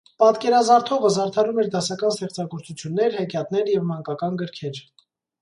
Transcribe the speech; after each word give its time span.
Պատկերազարդողը 0.21 1.11
զարդարում 1.17 1.59
էր 1.63 1.69
դասական 1.75 2.15
ստեղծագործություններ, 2.15 3.19
հեքիաթներ 3.19 3.71
և 3.75 3.87
մանկական 3.93 4.43
գրքեր։ 4.43 4.83